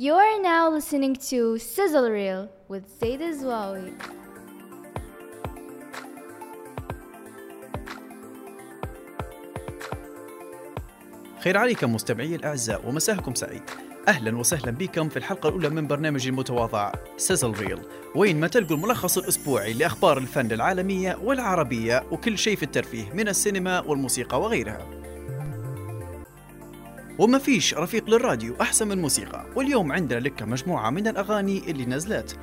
You 0.00 0.14
are 0.14 0.40
now 0.40 0.70
listening 0.70 1.16
to 1.30 1.58
Sizzle 1.58 2.08
Reel 2.08 2.48
with 2.68 2.84
Zaid 3.00 3.20
Zwawi. 3.20 3.92
خير 11.42 11.56
عليكم 11.56 11.94
مستمعي 11.94 12.34
الأعزاء 12.34 12.88
ومساءكم 12.88 13.34
سعيد. 13.34 13.62
أهلا 14.08 14.38
وسهلا 14.38 14.70
بكم 14.70 15.08
في 15.08 15.16
الحلقة 15.16 15.48
الأولى 15.48 15.68
من 15.68 15.86
برنامج 15.86 16.26
المتواضع 16.26 16.92
سيزل 17.16 17.50
ريل 17.50 17.80
وين 18.14 18.40
ما 18.40 18.48
تلقوا 18.48 18.76
الملخص 18.76 19.18
الأسبوعي 19.18 19.72
لأخبار 19.72 20.18
الفن 20.18 20.52
العالمية 20.52 21.18
والعربية 21.22 22.04
وكل 22.10 22.38
شيء 22.38 22.56
في 22.56 22.62
الترفيه 22.62 23.12
من 23.12 23.28
السينما 23.28 23.80
والموسيقى 23.80 24.40
وغيرها. 24.40 24.97
وما 27.18 27.38
فيش 27.38 27.74
رفيق 27.74 28.10
للراديو 28.10 28.54
أحسن 28.60 28.86
من 28.86 28.92
الموسيقى 28.92 29.46
واليوم 29.56 29.92
عندنا 29.92 30.18
لك 30.18 30.42
مجموعة 30.42 30.90
من 30.90 31.08
الأغاني 31.08 31.58
اللي 31.58 31.86
نزلت. 31.86 32.38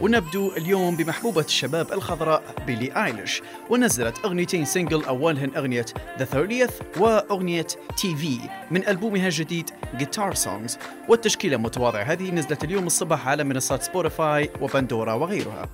ونبدو 0.00 0.52
اليوم 0.56 0.96
بمحبوبة 0.96 1.40
الشباب 1.40 1.92
الخضراء 1.92 2.42
Billie 2.66 3.04
Eilish. 3.04 3.42
ونزلت 3.70 4.24
أغنيتين 4.24 4.64
single 4.64 5.04
أولهن 5.04 5.50
أغنية 5.56 5.86
The 6.18 6.22
30th 6.22 7.00
وأغنية 7.00 7.66
TV 7.96 8.38
من 8.70 8.88
ألبومها 8.88 9.26
الجديد 9.26 9.70
Guitar 9.98 10.34
Songs. 10.34 10.72
والتشكيلة 11.08 11.56
المتواضعة 11.56 12.02
هذه 12.02 12.30
نزلت 12.30 12.64
اليوم 12.64 12.86
الصباح 12.86 13.28
على 13.28 13.44
منصات 13.44 13.82
Spotify 13.82 14.50
و 14.60 14.66
Pandora 14.66 15.12
وغيرها. 15.12 15.68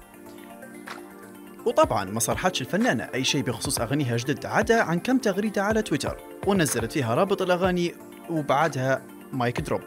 وطبعا 1.66 2.04
ما 2.04 2.20
صرحتش 2.20 2.60
الفنانة 2.60 3.08
أي 3.14 3.24
شيء 3.24 3.42
بخصوص 3.42 3.80
أغانيها 3.80 4.16
جدد 4.16 4.46
عدا 4.46 4.82
عن 4.82 4.98
كم 4.98 5.18
تغريدة 5.18 5.62
على 5.62 5.82
تويتر 5.82 6.16
ونزلت 6.46 6.92
فيها 6.92 7.14
رابط 7.14 7.42
الأغاني 7.42 7.94
وبعدها 8.30 9.02
mic 9.32 9.60
drop. 9.60 9.80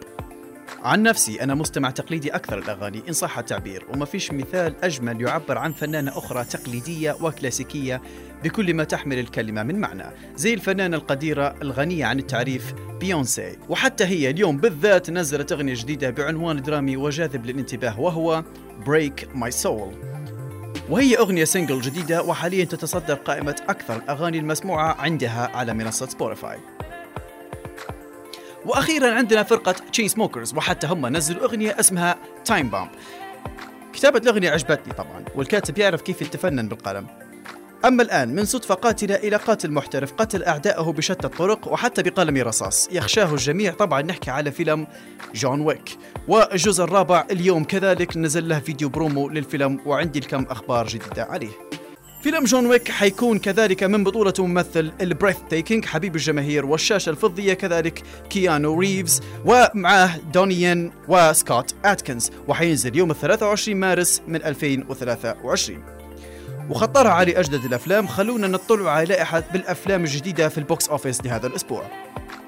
عن 0.84 1.04
نفسي 1.04 1.44
أنا 1.44 1.56
مستمع 1.56 1.90
تقليدي 1.90 2.36
أكثر 2.36 2.58
الأغاني 2.58 3.02
إن 3.08 3.14
صح 3.14 3.38
التعبير 3.38 3.86
وما 3.94 4.06
فيش 4.06 4.32
مثال 4.32 4.76
أجمل 4.84 5.22
يعبر 5.22 5.58
عن 5.58 5.72
فنانة 5.72 6.18
أخرى 6.18 6.44
تقليدية 6.44 7.16
وكلاسيكية 7.22 8.02
بكل 8.44 8.74
ما 8.74 8.84
تحمل 8.84 9.20
الكلمة 9.20 9.64
من 9.64 9.80
معنى. 9.80 10.06
زي 10.36 10.54
الفنانة 10.54 10.98
القديرة 10.98 11.56
الغنية 11.62 12.06
عن 12.06 12.20
التعريف 12.20 12.74
Beyoncé. 13.00 13.58
وحتى 13.70 14.04
هي 14.04 14.30
اليوم 14.30 14.58
بالذات 14.58 15.10
نزلت 15.10 15.52
أغنية 15.52 15.74
جديدة 15.74 16.10
بعنوان 16.10 16.62
درامي 16.62 16.98
وجاذب 16.98 17.46
للانتباه 17.46 18.00
وهو 18.00 18.44
Break 18.86 19.36
My 19.36 19.52
Soul. 19.64 20.13
وهي 20.90 21.18
أغنية 21.18 21.44
single 21.44 21.82
جديدة 21.82 22.24
وحاليا 22.24 22.66
تتصدر 22.66 23.14
قائمة 23.14 23.56
أكثر 23.70 23.96
الأغاني 23.96 24.40
المسموعة 24.40 25.02
عندها 25.02 25.52
على 25.54 25.74
منصة 25.74 26.06
Spotify. 26.06 26.60
وأخيرا 28.66 29.14
عندنا 29.14 29.44
فرقة 29.44 29.72
Chainsmokers 29.72 30.54
وحتى 30.54 30.88
هم 30.88 31.08
نزلوا 31.08 31.44
أغنية 31.44 31.80
اسمها 31.80 32.16
Time 32.46 32.70
Bomb 32.70 32.90
كتابة 33.94 34.20
الأغنية 34.20 34.50
عجبتني 34.50 34.94
طبعا 34.94 35.26
والكاتب 35.36 35.78
يعرف 35.78 36.02
كيف 36.02 36.22
يتفنن 36.22 36.68
بالقلم. 36.68 37.23
أما 37.86 38.04
الآن 38.04 38.36
من 38.36 38.46
صدفة 38.46 38.76
قاتلة 38.76 39.16
إلى 39.16 39.36
قاتل 39.36 39.72
محترف 39.72 40.14
قتل 40.14 40.44
أعدائه 40.44 40.92
بشتى 40.92 41.28
الطرق 41.28 41.68
وحتى 41.68 42.04
بقلم 42.04 42.38
رصاص. 42.38 42.90
يخشاه 42.92 43.34
الجميع. 43.34 43.74
طبعا 43.74 44.02
نحكي 44.02 44.32
على 44.32 44.52
فيلم 44.52 44.88
John 45.36 45.62
Wick. 45.62 45.98
والجزء 46.28 46.84
الرابع 46.84 47.26
اليوم 47.32 47.64
كذلك 47.64 48.18
نزل 48.18 48.50
له 48.50 48.60
فيديو 48.60 48.90
برومو 48.90 49.30
للفيلم 49.30 49.80
وعندي 49.86 50.20
الكم 50.20 50.44
أخبار 50.44 50.88
جديدة 50.88 51.24
عليه. 51.24 51.52
فيلم 52.22 52.44
John 52.44 52.66
Wick 52.66 52.92
حيكون 52.92 53.40
كذلك 53.40 53.84
من 53.84 54.04
بطولة 54.04 54.34
ممثل 54.40 54.92
ال 55.02 55.38
breathtaking 55.50 55.86
حبيب 55.86 56.16
الجماهير 56.16 56.66
والشاشة 56.66 57.10
الفضية 57.10 57.54
كذلك 57.54 58.04
كيانو 58.30 58.80
ريفز 58.80 59.22
ومعاه 59.46 60.18
دوني 60.34 60.72
ين 60.72 60.92
وسكوت 61.08 61.76
أتكنز. 61.86 62.32
وحينزل 62.48 62.98
يوم 62.98 63.14
23 63.14 63.78
مارس 63.78 64.22
من 64.28 64.44
2023 64.44 66.03
وخطرها 66.70 67.12
على 67.12 67.40
أجدد 67.40 67.66
الأفلام 67.66 68.08
خلونا 68.08 68.48
نطلع 68.48 68.92
على 68.92 69.06
لائحة 69.06 69.44
بالأفلام 69.54 70.04
الجديدة 70.04 70.50
في 70.50 70.58
ال 70.58 70.66
box 70.66 70.90
office 70.90 71.26
لهذا 71.26 71.48
الأسبوع. 71.48 71.84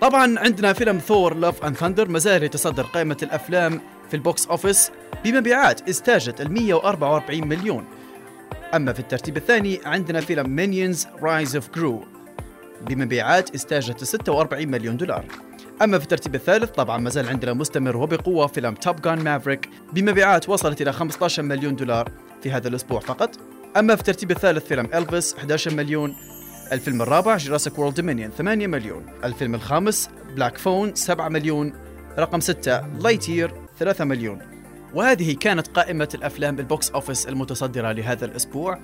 طبعا 0.01 0.39
عندنا 0.39 0.73
فيلم 0.73 0.97
Thor 0.97 1.33
Love 1.33 1.65
and 1.65 1.75
Thunder 1.75 2.09
مازال 2.09 2.43
يتصدر 2.43 2.83
قائمة 2.83 3.17
الأفلام 3.23 3.81
في 4.09 4.13
ال 4.13 4.22
box 4.22 4.47
office 4.47 4.91
بمبيعات 5.23 5.89
استاجت 5.89 6.41
ال 6.41 6.53
144 6.53 7.47
مليون. 7.47 7.85
أما 8.73 8.93
في 8.93 8.99
الترتيب 8.99 9.37
الثاني 9.37 9.79
عندنا 9.85 10.21
فيلم 10.21 10.49
Minions 10.49 11.07
Rise 11.21 11.55
of 11.55 11.69
Gru 11.75 12.05
بمبيعات 12.81 13.55
استاجت 13.55 14.03
46 14.03 14.67
مليون 14.67 14.97
دولار. 14.97 15.25
أما 15.81 15.97
في 15.97 16.03
الترتيب 16.03 16.35
الثالث 16.35 16.69
طبعا 16.69 16.97
ما 16.97 17.09
زال 17.09 17.29
عندنا 17.29 17.53
مستمر 17.53 17.97
وبقوة 17.97 18.47
فيلم 18.47 18.73
Top 18.73 19.01
Gun 19.01 19.23
Maverick 19.23 19.69
بمبيعات 19.93 20.49
وصلت 20.49 20.81
إلى 20.81 20.93
15 20.93 21.43
مليون 21.43 21.75
دولار 21.75 22.11
في 22.43 22.51
هذا 22.51 22.67
الأسبوع 22.67 22.99
فقط. 22.99 23.54
أما 23.77 23.95
في 23.95 24.01
الترتيب 24.01 24.31
الثالث 24.31 24.65
فيلم 24.65 24.89
إلفيس 24.93 25.35
11 25.35 25.73
مليون. 25.73 26.15
الفيلم 26.71 27.01
الرابع 27.01 27.37
Jurassic 27.37 27.79
World 27.79 27.95
Dominion 27.95 28.31
8 28.31 28.67
مليون. 28.67 29.05
الفيلم 29.23 29.55
الخامس 29.55 30.09
Black 30.35 30.57
Phone 30.57 30.95
7 30.95 31.29
مليون. 31.29 31.73
رقم 32.19 32.39
6 32.39 32.87
Lightyear 32.99 33.53
3 33.79 34.05
مليون. 34.05 34.41
وهذه 34.93 35.35
كانت 35.35 35.67
قائمة 35.67 36.09
الأفلام 36.13 36.55
بال 36.55 36.69
box 36.69 36.89
office 36.89 37.27
المتصدرة 37.27 37.91
لهذا 37.91 38.25
الأسبوع. 38.25 38.79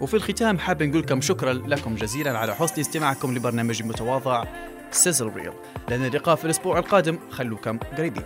وفي 0.00 0.14
الختام 0.14 0.58
حاب 0.58 0.82
نقول 0.82 1.02
لكم 1.02 1.20
شكرا 1.20 1.52
لكم 1.52 1.94
جزيلا 1.94 2.38
على 2.38 2.54
حسن 2.54 2.80
استماعكم 2.80 3.34
لبرنامج 3.34 3.82
متواضع 3.82 4.44
سيزل 4.90 5.26
ريل 5.26 5.52
لأن 5.88 6.04
اللقاء 6.04 6.36
في 6.36 6.44
الأسبوع 6.44 6.78
القادم 6.78 7.18
خلوكم 7.30 7.78
قريبين. 7.78 8.24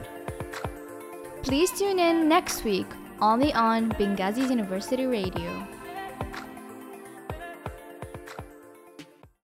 Please 1.43 1.71
tune 1.79 1.99
in 1.99 2.29
next 2.29 2.65
week 2.65 2.91
only 3.21 3.53
on 3.53 3.91
Benghazi 3.99 4.43
University 4.57 5.07
Radio. 5.07 5.78